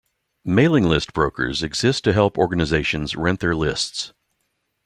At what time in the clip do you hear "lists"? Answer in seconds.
3.55-4.13